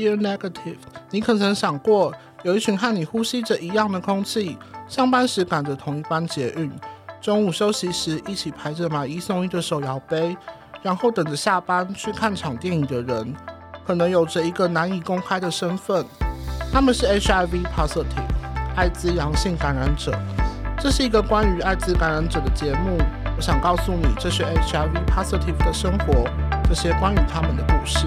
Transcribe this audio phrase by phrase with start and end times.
[0.00, 0.78] Dear Negative，
[1.10, 2.10] 你可曾想过，
[2.42, 4.56] 有一群和你呼吸着一样的空气，
[4.88, 6.72] 上班时赶着同一班捷运，
[7.20, 10.34] 中午休息时一起排着买一送一的手摇杯，
[10.80, 13.34] 然后等着下班去看场电影的人，
[13.86, 16.02] 可能有着一个难以公开的身份，
[16.72, 18.06] 他们是 HIV positive，
[18.76, 20.18] 艾滋阳性感染者。
[20.78, 22.96] 这是一个关于艾滋感染者的节目，
[23.36, 26.26] 我想告诉你，这是 HIV positive 的生活，
[26.66, 27.99] 这些关于他们的故事。